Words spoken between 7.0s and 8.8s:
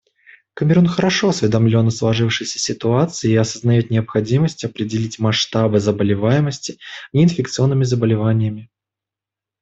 неинфекционными заболеваниями.